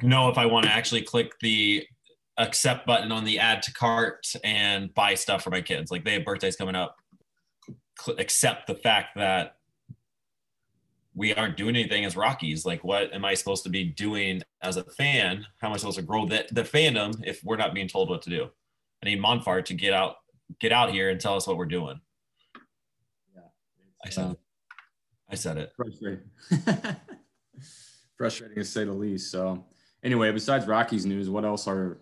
know 0.02 0.28
if 0.28 0.38
I 0.38 0.46
want 0.46 0.66
to 0.66 0.72
actually 0.72 1.02
click 1.02 1.32
the 1.40 1.86
accept 2.36 2.86
button 2.86 3.12
on 3.12 3.24
the 3.24 3.38
add 3.38 3.62
to 3.62 3.72
cart 3.72 4.26
and 4.42 4.92
buy 4.94 5.14
stuff 5.14 5.42
for 5.42 5.50
my 5.50 5.60
kids. 5.60 5.90
Like 5.90 6.04
they 6.04 6.14
have 6.14 6.24
birthdays 6.24 6.56
coming 6.56 6.74
up. 6.74 6.96
accept 8.18 8.66
the 8.66 8.74
fact 8.74 9.16
that 9.16 9.56
we 11.14 11.32
aren't 11.34 11.56
doing 11.56 11.76
anything 11.76 12.04
as 12.04 12.16
Rockies. 12.16 12.64
Like, 12.66 12.82
what 12.82 13.12
am 13.14 13.24
I 13.24 13.34
supposed 13.34 13.62
to 13.64 13.70
be 13.70 13.84
doing 13.84 14.42
as 14.62 14.76
a 14.76 14.84
fan? 14.84 15.46
How 15.60 15.68
am 15.68 15.74
I 15.74 15.76
supposed 15.76 15.98
to 15.98 16.02
grow 16.02 16.26
the, 16.26 16.44
the 16.50 16.62
fandom 16.62 17.22
if 17.24 17.42
we're 17.44 17.56
not 17.56 17.72
being 17.72 17.88
told 17.88 18.10
what 18.10 18.22
to 18.22 18.30
do? 18.30 18.50
I 19.02 19.06
need 19.06 19.20
Monfort 19.20 19.66
to 19.66 19.74
get 19.74 19.92
out, 19.92 20.16
get 20.60 20.72
out 20.72 20.90
here 20.90 21.10
and 21.10 21.20
tell 21.20 21.36
us 21.36 21.46
what 21.46 21.56
we're 21.56 21.66
doing. 21.66 22.00
Yeah, 23.34 23.42
I 24.04 24.08
said 24.08 24.26
uh, 24.26 24.30
it. 24.30 24.38
I 25.30 25.34
said 25.36 25.56
it. 25.58 25.72
Frustrating. 25.76 26.24
frustrating 28.16 28.56
to 28.56 28.64
say 28.64 28.84
the 28.84 28.92
least. 28.92 29.30
So, 29.30 29.64
anyway, 30.02 30.32
besides 30.32 30.66
Rockies 30.66 31.06
news, 31.06 31.30
what 31.30 31.44
else 31.44 31.68
are, 31.68 31.98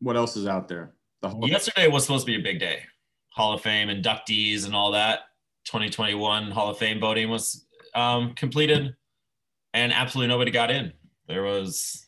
what 0.00 0.16
else 0.16 0.36
is 0.36 0.46
out 0.46 0.68
there? 0.68 0.92
The 1.22 1.34
Yesterday 1.46 1.88
was 1.88 2.04
supposed 2.04 2.26
to 2.26 2.32
be 2.32 2.38
a 2.38 2.42
big 2.42 2.58
day. 2.58 2.82
Hall 3.30 3.54
of 3.54 3.62
Fame 3.62 3.88
inductees 3.88 4.66
and 4.66 4.74
all 4.74 4.92
that. 4.92 5.20
2021 5.64 6.50
Hall 6.50 6.70
of 6.70 6.78
Fame 6.78 7.00
voting 7.00 7.30
was 7.30 7.66
um, 7.94 8.34
completed, 8.34 8.94
and 9.74 9.92
absolutely 9.92 10.28
nobody 10.28 10.50
got 10.50 10.70
in. 10.70 10.92
There 11.28 11.42
was 11.42 12.06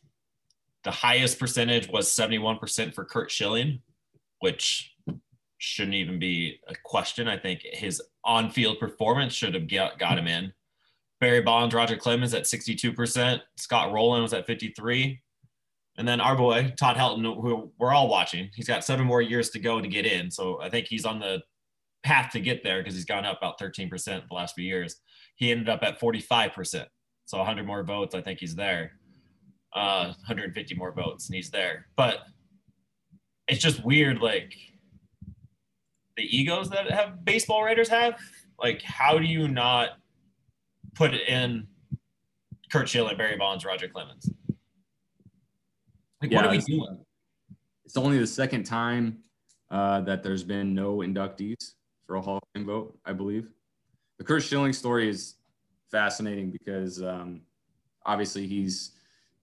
the 0.84 0.90
highest 0.90 1.38
percentage 1.38 1.88
was 1.88 2.08
71% 2.08 2.94
for 2.94 3.04
Curt 3.04 3.30
Schilling, 3.30 3.80
which 4.40 4.94
shouldn't 5.58 5.94
even 5.94 6.18
be 6.18 6.60
a 6.68 6.74
question. 6.84 7.26
I 7.26 7.38
think 7.38 7.60
his 7.62 8.02
on-field 8.24 8.78
performance 8.78 9.32
should 9.32 9.54
have 9.54 9.68
got, 9.68 9.98
got 9.98 10.18
him 10.18 10.26
in. 10.26 10.52
Barry 11.20 11.40
Bonds, 11.40 11.74
Roger 11.74 11.96
Clemens 11.96 12.34
at 12.34 12.42
62%. 12.42 13.40
Scott 13.56 13.92
Rolen 13.92 14.22
was 14.22 14.34
at 14.34 14.46
53. 14.46 15.20
And 15.96 16.06
then 16.06 16.20
our 16.20 16.36
boy, 16.36 16.74
Todd 16.76 16.96
Helton, 16.96 17.22
who 17.22 17.72
we're 17.78 17.94
all 17.94 18.08
watching, 18.08 18.50
he's 18.54 18.66
got 18.66 18.84
seven 18.84 19.06
more 19.06 19.22
years 19.22 19.50
to 19.50 19.58
go 19.58 19.80
to 19.80 19.88
get 19.88 20.04
in. 20.04 20.30
So 20.30 20.60
I 20.60 20.68
think 20.68 20.86
he's 20.86 21.06
on 21.06 21.20
the 21.20 21.42
path 22.02 22.32
to 22.32 22.40
get 22.40 22.62
there 22.62 22.80
because 22.80 22.94
he's 22.94 23.04
gone 23.04 23.24
up 23.24 23.38
about 23.38 23.58
13% 23.58 24.28
the 24.28 24.34
last 24.34 24.54
few 24.54 24.64
years. 24.64 24.96
He 25.36 25.50
ended 25.50 25.68
up 25.68 25.82
at 25.82 26.00
45%. 26.00 26.86
So 27.26 27.38
100 27.38 27.66
more 27.66 27.82
votes, 27.82 28.14
I 28.14 28.20
think 28.20 28.38
he's 28.38 28.54
there. 28.54 28.92
Uh, 29.72 30.06
150 30.06 30.74
more 30.76 30.92
votes, 30.92 31.26
and 31.26 31.34
he's 31.34 31.50
there. 31.50 31.86
But 31.96 32.18
it's 33.48 33.60
just 33.60 33.84
weird, 33.84 34.20
like 34.20 34.54
the 36.16 36.24
egos 36.24 36.70
that 36.70 36.90
have 36.90 37.24
baseball 37.24 37.64
writers 37.64 37.88
have. 37.88 38.18
Like, 38.58 38.82
how 38.82 39.18
do 39.18 39.24
you 39.24 39.48
not 39.48 39.98
put 40.94 41.12
it 41.12 41.28
in 41.28 41.66
Curt 42.70 42.88
Schilling, 42.88 43.16
Barry 43.16 43.36
Bonds, 43.36 43.64
Roger 43.64 43.88
Clemens? 43.88 44.30
Like, 46.22 46.30
yeah, 46.30 46.36
what 46.36 46.46
are 46.46 46.50
we 46.50 46.58
doing? 46.58 46.98
It's 47.84 47.96
only 47.96 48.18
the 48.18 48.26
second 48.26 48.64
time 48.64 49.18
uh, 49.70 50.00
that 50.02 50.22
there's 50.22 50.44
been 50.44 50.72
no 50.72 50.98
inductees 50.98 51.74
for 52.06 52.16
a 52.16 52.20
Hall 52.20 52.36
of 52.36 52.42
Fame 52.54 52.66
vote, 52.66 52.98
I 53.04 53.12
believe. 53.12 53.48
The 54.18 54.24
Curt 54.24 54.42
Schilling 54.42 54.72
story 54.72 55.08
is 55.08 55.34
fascinating 55.90 56.50
because 56.50 57.02
um, 57.02 57.42
obviously 58.04 58.46
he's 58.46 58.92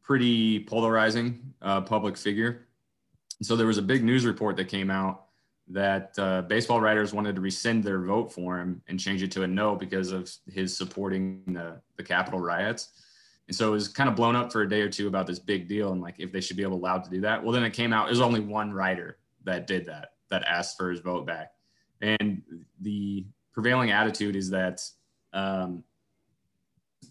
pretty 0.02 0.60
polarizing 0.64 1.54
uh, 1.62 1.82
public 1.82 2.18
figure. 2.18 2.68
And 3.40 3.46
so 3.46 3.56
there 3.56 3.68
was 3.68 3.78
a 3.78 3.82
big 3.82 4.04
news 4.04 4.26
report 4.26 4.56
that 4.58 4.68
came 4.68 4.90
out 4.90 5.26
that 5.68 6.14
uh, 6.20 6.42
baseball 6.44 6.82
writers 6.82 7.14
wanted 7.14 7.36
to 7.36 7.42
rescind 7.42 7.84
their 7.84 8.00
vote 8.00 8.32
for 8.32 8.60
him 8.60 8.82
and 8.88 9.00
change 9.00 9.24
it 9.24 9.32
to 9.32 9.44
a 9.44 9.48
no 9.48 9.76
because 9.76 10.12
of 10.12 10.30
his 10.52 10.76
supporting 10.76 11.42
the, 11.48 11.80
the 11.98 12.04
Capitol 12.04 12.40
riots. 12.40 12.90
And 13.48 13.56
so 13.56 13.70
it 13.70 13.72
was 13.72 13.88
kind 13.88 14.10
of 14.10 14.16
blown 14.16 14.36
up 14.36 14.52
for 14.52 14.62
a 14.62 14.70
day 14.70 14.82
or 14.82 14.90
two 14.90 15.08
about 15.08 15.28
this 15.28 15.40
big 15.40 15.68
deal 15.68 15.92
and 15.92 16.02
like 16.02 16.16
if 16.20 16.32
they 16.32 16.42
should 16.42 16.58
be 16.58 16.64
able 16.64 16.78
allowed 16.78 17.04
to 17.06 17.10
do 17.10 17.22
that. 17.22 17.42
Well, 17.42 17.52
then 17.52 17.64
it 17.64 17.72
came 17.72 17.94
out, 17.94 18.08
it 18.08 18.12
was 18.12 18.22
only 18.22 18.40
one 18.40 18.74
writer 18.74 19.18
that 19.44 19.68
did 19.68 19.86
that, 19.86 20.14
that 20.30 20.44
asked 20.44 20.78
for 20.78 20.90
his 20.90 21.00
vote 21.00 21.26
back. 21.26 21.54
And 22.02 22.42
the 22.82 23.26
prevailing 23.54 23.92
attitude 23.92 24.36
is 24.36 24.50
that 24.50 24.82
um, 25.34 25.84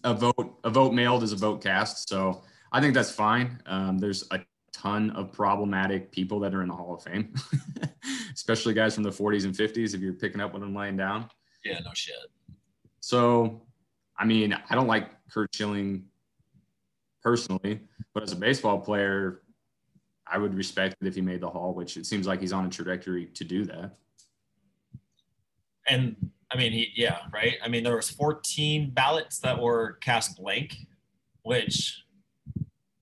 a 0.03 0.13
vote, 0.13 0.59
a 0.63 0.69
vote 0.69 0.93
mailed 0.93 1.23
is 1.23 1.31
a 1.31 1.35
vote 1.35 1.61
cast. 1.61 2.09
So 2.09 2.43
I 2.71 2.81
think 2.81 2.93
that's 2.93 3.11
fine. 3.11 3.61
Um, 3.65 3.97
there's 3.97 4.25
a 4.31 4.39
ton 4.71 5.11
of 5.11 5.31
problematic 5.31 6.11
people 6.11 6.39
that 6.39 6.53
are 6.55 6.61
in 6.61 6.69
the 6.69 6.75
Hall 6.75 6.95
of 6.95 7.03
Fame, 7.03 7.33
especially 8.33 8.73
guys 8.73 8.95
from 8.95 9.03
the 9.03 9.09
40s 9.09 9.45
and 9.45 9.53
50s. 9.53 9.93
If 9.93 10.01
you're 10.01 10.13
picking 10.13 10.41
up 10.41 10.53
what 10.53 10.63
I'm 10.63 10.75
laying 10.75 10.97
down. 10.97 11.29
Yeah, 11.63 11.79
no 11.79 11.91
shit. 11.93 12.15
So, 12.99 13.61
I 14.17 14.25
mean, 14.25 14.57
I 14.69 14.75
don't 14.75 14.87
like 14.87 15.09
Curt 15.29 15.53
Schilling 15.53 16.05
personally, 17.23 17.81
but 18.13 18.23
as 18.23 18.31
a 18.31 18.35
baseball 18.35 18.79
player, 18.79 19.41
I 20.25 20.37
would 20.37 20.55
respect 20.55 20.95
it 21.01 21.07
if 21.07 21.15
he 21.15 21.21
made 21.21 21.41
the 21.41 21.49
Hall, 21.49 21.73
which 21.73 21.97
it 21.97 22.05
seems 22.05 22.25
like 22.25 22.39
he's 22.39 22.53
on 22.53 22.65
a 22.65 22.69
trajectory 22.69 23.25
to 23.25 23.43
do 23.43 23.65
that. 23.65 23.97
And 25.91 26.15
I 26.49 26.57
mean, 26.57 26.71
he, 26.71 26.87
yeah, 26.95 27.19
right. 27.33 27.57
I 27.61 27.67
mean, 27.67 27.83
there 27.83 27.97
was 27.97 28.09
14 28.09 28.91
ballots 28.91 29.39
that 29.39 29.61
were 29.61 29.97
cast 30.01 30.37
blank, 30.37 30.77
which 31.43 32.01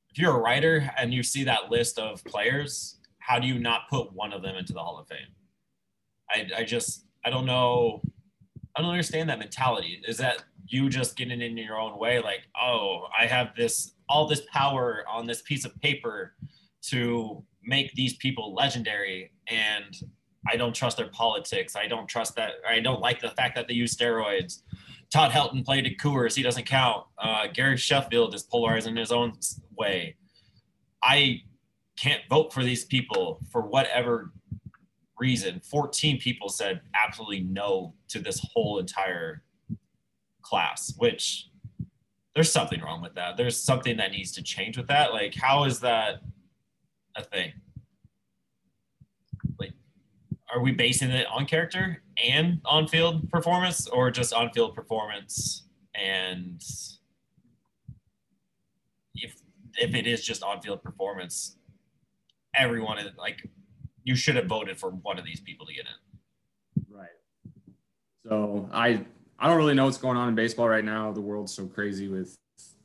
if 0.10 0.17
you're 0.17 0.36
a 0.36 0.39
writer 0.39 0.89
and 0.98 1.13
you 1.13 1.22
see 1.22 1.43
that 1.43 1.69
list 1.69 2.00
of 2.00 2.24
players, 2.25 2.98
how 3.19 3.38
do 3.38 3.46
you 3.46 3.60
not 3.60 3.81
put 3.91 4.12
one 4.12 4.34
of 4.34 4.41
them 4.41 4.55
into 4.55 4.74
the 4.74 4.79
Hall 4.79 4.98
of 4.98 5.08
Fame? 5.08 5.19
I, 6.31 6.62
I 6.62 6.63
just, 6.63 7.05
I 7.24 7.29
don't 7.29 7.46
know. 7.46 8.01
I 8.75 8.81
don't 8.81 8.89
understand 8.89 9.29
that 9.29 9.38
mentality. 9.38 10.01
Is 10.08 10.17
that 10.17 10.43
you 10.65 10.89
just 10.89 11.15
getting 11.15 11.41
in 11.41 11.58
your 11.58 11.77
own 11.77 12.00
way? 12.00 12.19
Like, 12.19 12.41
oh, 12.60 13.05
I 13.17 13.27
have 13.27 13.55
this, 13.55 13.93
all 14.10 14.27
this 14.27 14.41
power 14.51 15.03
on 15.08 15.27
this 15.27 15.43
piece 15.43 15.63
of 15.63 15.79
paper 15.79 16.34
to 16.88 17.43
make 17.63 17.93
these 17.93 18.15
people 18.17 18.55
legendary. 18.55 19.31
And 19.48 19.96
I 20.48 20.55
don't 20.55 20.74
trust 20.74 20.98
their 20.98 21.10
politics. 21.10 21.75
I 21.75 21.88
don't 21.88 22.08
trust 22.08 22.36
that. 22.36 22.53
I 22.67 22.79
don't 22.79 23.01
like 23.01 23.22
the 23.22 23.31
fact 23.31 23.55
that 23.55 23.67
they 23.67 23.74
use 23.74 23.96
steroids. 23.96 24.62
Todd 25.12 25.31
Helton 25.31 25.65
played 25.65 25.86
at 25.86 25.98
Coors. 25.98 26.36
He 26.36 26.43
doesn't 26.43 26.65
count. 26.65 27.05
Uh, 27.17 27.48
Gary 27.53 27.77
Sheffield 27.77 28.36
is 28.36 28.43
polarized 28.43 28.88
in 28.88 28.96
his 28.96 29.12
own 29.12 29.34
way. 29.77 30.15
I 31.03 31.41
can't 31.98 32.22
vote 32.29 32.53
for 32.53 32.63
these 32.63 32.86
people 32.86 33.39
for 33.51 33.62
whatever 33.62 34.31
reason. 35.19 35.60
14 35.60 36.19
people 36.19 36.48
said 36.50 36.81
absolutely 37.00 37.41
no 37.41 37.93
to 38.10 38.19
this 38.19 38.39
whole 38.53 38.79
entire 38.79 39.43
class, 40.41 40.93
which 40.98 41.50
there's 42.34 42.51
something 42.51 42.79
wrong 42.81 43.01
with 43.01 43.15
that. 43.15 43.36
There's 43.36 43.60
something 43.60 43.98
that 43.98 44.12
needs 44.12 44.31
to 44.34 44.43
change 44.43 44.77
with 44.77 44.88
that. 44.88 45.12
Like, 45.12 45.36
how 45.36 45.65
is 45.65 45.79
that 45.81 46.22
a 47.15 47.24
thing? 47.24 47.51
Are 50.53 50.62
we 50.62 50.72
basing 50.72 51.12
it 51.12 51.27
on 51.27 51.46
character 51.46 52.01
and 52.24 52.60
on 52.65 52.88
field 52.88 53.29
performance 53.29 53.88
or 53.88 54.10
just 54.10 54.34
on 54.34 54.51
field 54.51 54.75
performance? 54.75 55.63
And 55.96 56.62
if 59.15 59.36
if 59.77 59.94
it 59.96 60.08
is 60.08 60.24
just 60.24 60.44
on 60.44 60.62
field 60.62 60.84
performance 60.84 61.56
everyone 62.56 62.98
is 63.00 63.12
like 63.18 63.48
you 64.03 64.15
should 64.15 64.36
have 64.36 64.46
voted 64.46 64.77
for 64.77 64.89
one 64.89 65.20
of 65.20 65.25
these 65.25 65.39
people 65.39 65.65
to 65.65 65.74
get 65.74 65.86
in. 65.86 66.86
Right. 66.89 67.08
So 68.27 68.70
i 68.72 69.06
i 69.39 69.48
don't 69.48 69.58
really 69.58 69.74
know 69.74 69.86
what's 69.86 69.98
going 69.98 70.18
on 70.18 70.29
in 70.29 70.36
baseball 70.36 70.68
right 70.68 70.86
now. 70.86 71.12
The 71.12 71.22
world's 71.22 71.53
so 71.53 71.65
crazy 71.65 72.08
with 72.08 72.36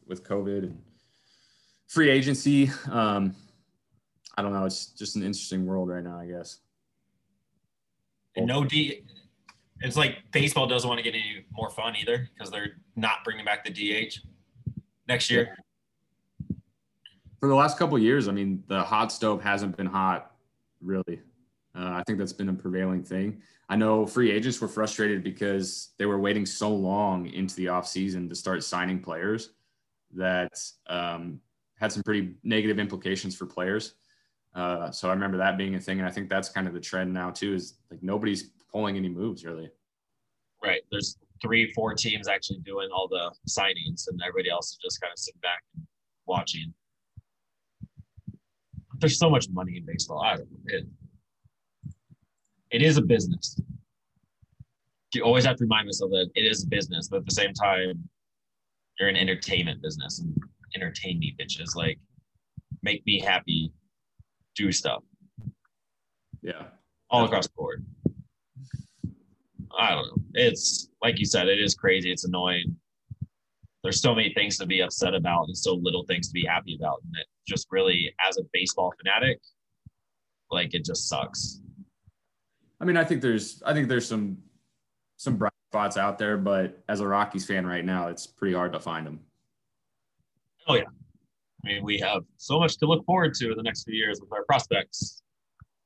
with 0.06 0.24
covid 0.24 0.64
and 0.64 0.78
free 1.88 2.10
agency. 2.10 2.70
Um 2.90 3.34
i 4.36 4.42
don't 4.42 4.52
know. 4.52 4.64
It's 4.64 4.86
just 4.86 5.16
an 5.16 5.22
interesting 5.22 5.66
world 5.66 5.88
right 5.88 6.04
now 6.04 6.18
i 6.18 6.26
guess 6.26 6.58
and 8.36 8.46
no 8.46 8.64
D. 8.64 9.02
It's 9.80 9.96
like 9.96 10.18
baseball 10.32 10.66
doesn't 10.66 10.88
want 10.88 10.98
to 10.98 11.04
get 11.04 11.14
any 11.14 11.44
more 11.52 11.70
fun 11.70 11.94
either 11.96 12.28
because 12.32 12.50
they're 12.50 12.76
not 12.96 13.24
bringing 13.24 13.44
back 13.44 13.64
the 13.64 13.70
DH 13.70 14.18
next 15.08 15.30
year. 15.30 15.56
For 17.40 17.48
the 17.48 17.54
last 17.54 17.78
couple 17.78 17.98
years, 17.98 18.28
I 18.28 18.32
mean, 18.32 18.62
the 18.68 18.82
hot 18.82 19.12
stove 19.12 19.42
hasn't 19.42 19.76
been 19.76 19.86
hot, 19.86 20.32
really. 20.80 21.20
Uh, 21.76 21.90
I 21.90 22.02
think 22.06 22.18
that's 22.18 22.32
been 22.32 22.48
a 22.48 22.54
prevailing 22.54 23.02
thing. 23.02 23.42
I 23.68 23.76
know 23.76 24.06
free 24.06 24.30
agents 24.30 24.60
were 24.60 24.68
frustrated 24.68 25.22
because 25.24 25.90
they 25.98 26.06
were 26.06 26.18
waiting 26.18 26.46
so 26.46 26.72
long 26.72 27.26
into 27.26 27.56
the 27.56 27.66
offseason 27.66 28.28
to 28.28 28.34
start 28.34 28.62
signing 28.62 29.00
players 29.00 29.50
that 30.14 30.52
um, 30.86 31.40
had 31.78 31.92
some 31.92 32.02
pretty 32.02 32.34
negative 32.44 32.78
implications 32.78 33.34
for 33.34 33.46
players. 33.46 33.94
Uh, 34.54 34.90
so 34.90 35.08
I 35.08 35.12
remember 35.12 35.36
that 35.38 35.58
being 35.58 35.74
a 35.74 35.80
thing, 35.80 35.98
and 35.98 36.08
I 36.08 36.10
think 36.10 36.28
that's 36.28 36.48
kind 36.48 36.66
of 36.66 36.74
the 36.74 36.80
trend 36.80 37.12
now 37.12 37.30
too. 37.30 37.54
Is 37.54 37.74
like 37.90 38.02
nobody's 38.02 38.50
pulling 38.70 38.96
any 38.96 39.08
moves 39.08 39.44
really. 39.44 39.70
Right. 40.62 40.82
There's 40.90 41.18
three, 41.42 41.72
four 41.72 41.94
teams 41.94 42.28
actually 42.28 42.60
doing 42.60 42.88
all 42.94 43.08
the 43.08 43.32
signings, 43.48 44.08
and 44.08 44.20
everybody 44.26 44.50
else 44.50 44.70
is 44.70 44.78
just 44.82 45.00
kind 45.00 45.12
of 45.12 45.18
sitting 45.18 45.40
back 45.40 45.62
and 45.74 45.84
watching. 46.26 46.72
There's 48.98 49.18
so 49.18 49.28
much 49.28 49.48
money 49.50 49.76
in 49.76 49.84
baseball. 49.84 50.22
I 50.22 50.36
don't 50.36 50.50
know. 50.50 50.58
It, 50.66 50.86
it 52.70 52.82
is 52.82 52.96
a 52.96 53.02
business. 53.02 53.60
You 55.12 55.22
always 55.22 55.44
have 55.44 55.56
to 55.56 55.64
remind 55.64 55.86
myself 55.86 56.10
that 56.10 56.30
it 56.34 56.42
is 56.42 56.64
a 56.64 56.66
business, 56.66 57.08
but 57.08 57.18
at 57.18 57.24
the 57.24 57.34
same 57.34 57.52
time, 57.52 58.08
you're 58.98 59.08
an 59.08 59.16
entertainment 59.16 59.82
business 59.82 60.20
and 60.20 60.36
entertain 60.74 61.18
me, 61.18 61.36
bitches. 61.38 61.76
Like, 61.76 61.98
make 62.82 63.04
me 63.06 63.20
happy, 63.20 63.72
do 64.54 64.72
stuff. 64.72 65.02
Yeah. 66.42 66.64
All 67.10 67.24
across 67.24 67.46
the 67.46 67.52
board. 67.56 67.84
I 69.76 69.90
don't 69.90 70.06
know. 70.06 70.22
It's 70.34 70.88
like 71.02 71.18
you 71.18 71.26
said, 71.26 71.48
it 71.48 71.60
is 71.60 71.74
crazy. 71.74 72.12
It's 72.12 72.24
annoying. 72.24 72.76
There's 73.82 74.00
so 74.00 74.14
many 74.14 74.32
things 74.32 74.56
to 74.58 74.66
be 74.66 74.80
upset 74.80 75.14
about 75.14 75.46
and 75.46 75.56
so 75.56 75.74
little 75.74 76.04
things 76.04 76.28
to 76.28 76.32
be 76.32 76.44
happy 76.46 76.76
about. 76.76 77.00
And 77.04 77.14
it 77.16 77.26
just 77.46 77.66
really, 77.70 78.14
as 78.26 78.38
a 78.38 78.42
baseball 78.52 78.92
fanatic, 79.02 79.40
like 80.50 80.74
it 80.74 80.84
just 80.84 81.08
sucks. 81.08 81.60
I 82.80 82.84
mean, 82.84 82.96
I 82.96 83.04
think 83.04 83.20
there's 83.20 83.62
I 83.64 83.72
think 83.74 83.88
there's 83.88 84.06
some 84.06 84.38
some 85.16 85.36
bright 85.36 85.52
spots 85.70 85.96
out 85.96 86.18
there, 86.18 86.36
but 86.36 86.82
as 86.88 87.00
a 87.00 87.06
Rockies 87.06 87.46
fan 87.46 87.66
right 87.66 87.84
now, 87.84 88.08
it's 88.08 88.26
pretty 88.26 88.54
hard 88.54 88.72
to 88.72 88.80
find 88.80 89.06
them. 89.06 89.20
Oh 90.66 90.74
yeah. 90.74 90.84
I 91.64 91.72
mean, 91.72 91.84
we 91.84 91.98
have 91.98 92.22
so 92.36 92.58
much 92.58 92.76
to 92.78 92.86
look 92.86 93.06
forward 93.06 93.32
to 93.34 93.50
in 93.50 93.56
the 93.56 93.62
next 93.62 93.84
few 93.84 93.94
years 93.94 94.20
with 94.20 94.30
our 94.32 94.44
prospects, 94.44 95.22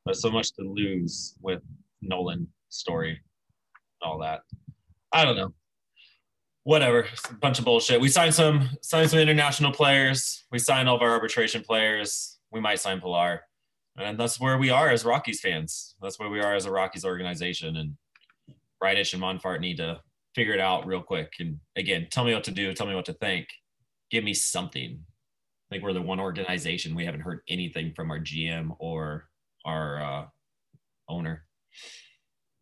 but 0.04 0.16
so 0.16 0.28
much 0.28 0.52
to 0.54 0.62
lose 0.62 1.36
with 1.40 1.62
Nolan 2.02 2.48
story, 2.68 3.20
all 4.02 4.18
that. 4.18 4.40
I 5.12 5.24
don't 5.24 5.36
know. 5.36 5.54
Whatever, 6.64 7.06
bunch 7.40 7.60
of 7.60 7.64
bullshit. 7.64 8.00
We 8.00 8.08
signed 8.08 8.34
some 8.34 8.68
signed 8.82 9.10
some 9.10 9.20
international 9.20 9.72
players. 9.72 10.44
We 10.50 10.58
signed 10.58 10.88
all 10.88 10.96
of 10.96 11.02
our 11.02 11.10
arbitration 11.10 11.62
players. 11.62 12.38
We 12.50 12.60
might 12.60 12.80
sign 12.80 13.00
Pillar, 13.00 13.42
and 13.96 14.18
that's 14.18 14.40
where 14.40 14.58
we 14.58 14.70
are 14.70 14.90
as 14.90 15.04
Rockies 15.04 15.40
fans. 15.40 15.94
That's 16.02 16.18
where 16.18 16.28
we 16.28 16.40
are 16.40 16.54
as 16.54 16.66
a 16.66 16.72
Rockies 16.72 17.04
organization. 17.04 17.76
And 17.76 17.96
Bridich 18.82 19.12
and 19.12 19.22
Monfort 19.22 19.60
need 19.60 19.76
to 19.76 20.00
figure 20.34 20.54
it 20.54 20.60
out 20.60 20.86
real 20.86 21.02
quick. 21.02 21.34
And 21.38 21.60
again, 21.76 22.08
tell 22.10 22.24
me 22.24 22.34
what 22.34 22.44
to 22.44 22.50
do. 22.50 22.74
Tell 22.74 22.86
me 22.86 22.94
what 22.94 23.06
to 23.06 23.14
think. 23.14 23.46
Give 24.10 24.24
me 24.24 24.34
something 24.34 25.04
I 25.68 25.74
think 25.74 25.84
we're 25.84 25.92
the 25.92 26.02
one 26.02 26.20
organization 26.20 26.94
we 26.94 27.04
haven't 27.04 27.20
heard 27.20 27.40
anything 27.48 27.92
from 27.94 28.10
our 28.10 28.18
GM 28.18 28.74
or 28.78 29.28
our 29.66 30.02
uh, 30.02 30.26
owner. 31.08 31.44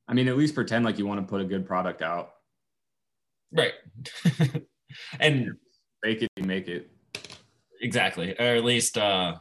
I 0.09 0.15
mean, 0.15 0.29
at 0.29 0.37
least 0.37 0.55
pretend 0.55 0.85
like 0.85 0.99
you 0.99 1.07
want 1.07 1.21
to 1.21 1.27
put 1.27 1.41
a 1.41 1.45
good 1.45 1.67
product 1.67 2.03
out. 2.03 2.31
Right. 3.53 3.75
and 5.21 5.53
make 6.03 6.23
it, 6.23 6.31
make 6.45 6.69
it. 6.69 6.91
Exactly. 7.81 8.35
Or 8.39 8.57
at 8.57 8.65
least, 8.65 8.99
uh, 8.99 9.37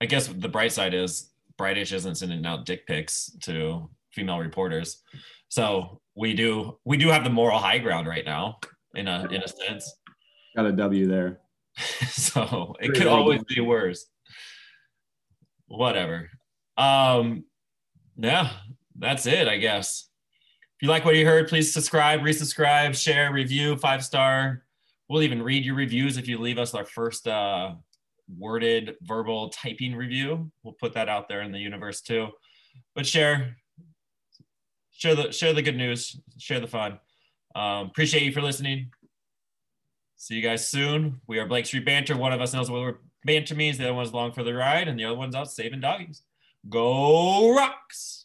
I 0.00 0.06
guess 0.06 0.26
the 0.28 0.48
bright 0.48 0.72
side 0.72 0.94
is 0.94 1.30
Bridich 1.58 1.92
isn't 1.92 2.16
sending 2.16 2.44
out 2.44 2.66
dick 2.66 2.86
pics 2.86 3.30
to 3.42 3.88
female 4.12 4.38
reporters. 4.38 5.02
So 5.48 6.00
we 6.16 6.34
do 6.34 6.78
we 6.84 6.96
do 6.96 7.08
have 7.08 7.24
the 7.24 7.30
moral 7.30 7.58
high 7.58 7.78
ground 7.78 8.06
right 8.06 8.24
now 8.24 8.58
in 8.94 9.08
a 9.08 9.26
in 9.30 9.42
a 9.42 9.48
sense. 9.48 9.96
Got 10.56 10.66
a 10.66 10.72
W 10.72 11.06
there. 11.06 11.40
so 12.08 12.74
it 12.80 12.94
could 12.94 13.06
always 13.06 13.42
be 13.44 13.60
worse. 13.60 14.06
whatever. 15.68 16.30
Um, 16.76 17.44
yeah, 18.16 18.50
that's 18.98 19.26
it, 19.26 19.48
I 19.48 19.56
guess. 19.58 20.08
If 20.76 20.82
you 20.82 20.88
like 20.88 21.04
what 21.04 21.16
you 21.16 21.26
heard, 21.26 21.48
please 21.48 21.72
subscribe, 21.72 22.20
resubscribe, 22.20 22.94
share, 22.94 23.32
review, 23.32 23.76
five 23.76 24.04
star. 24.04 24.64
We'll 25.08 25.22
even 25.22 25.42
read 25.42 25.64
your 25.64 25.74
reviews 25.74 26.16
if 26.16 26.28
you 26.28 26.38
leave 26.38 26.58
us 26.58 26.74
our 26.74 26.84
first 26.84 27.26
uh, 27.26 27.74
worded 28.38 28.96
verbal 29.02 29.50
typing 29.50 29.94
review. 29.94 30.50
We'll 30.62 30.74
put 30.74 30.94
that 30.94 31.08
out 31.08 31.28
there 31.28 31.42
in 31.42 31.52
the 31.52 31.58
universe 31.58 32.00
too. 32.00 32.28
But 32.94 33.06
share, 33.06 33.56
share 34.92 35.14
the 35.14 35.32
share 35.32 35.52
the 35.52 35.62
good 35.62 35.76
news, 35.76 36.18
share 36.38 36.60
the 36.60 36.66
fun. 36.66 36.98
Um, 37.54 37.86
appreciate 37.86 38.22
you 38.22 38.32
for 38.32 38.40
listening. 38.40 38.90
See 40.20 40.34
you 40.34 40.42
guys 40.42 40.68
soon. 40.68 41.18
We 41.26 41.38
are 41.38 41.46
Blake 41.46 41.64
Street 41.64 41.86
Banter. 41.86 42.14
One 42.14 42.34
of 42.34 42.42
us 42.42 42.52
knows 42.52 42.70
what 42.70 42.96
banter 43.24 43.54
means. 43.54 43.78
The 43.78 43.84
other 43.84 43.94
one's 43.94 44.10
along 44.10 44.32
for 44.32 44.44
the 44.44 44.52
ride, 44.52 44.86
and 44.86 44.98
the 44.98 45.06
other 45.06 45.16
one's 45.16 45.34
out 45.34 45.50
saving 45.50 45.80
doggies. 45.80 46.24
Go 46.68 47.56
Rocks! 47.56 48.19